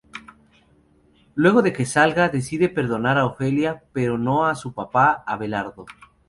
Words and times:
Luego 1.35 1.61
de 1.61 1.73
que 1.73 1.85
salga, 1.85 2.29
decide 2.29 2.69
perdonar 2.69 3.19
a 3.19 3.25
Ofelia, 3.27 3.83
pero 3.93 4.17
no 4.17 4.47
a 4.47 4.55
su 4.55 4.73
papá, 4.73 5.23
Abelardo. 5.27 5.85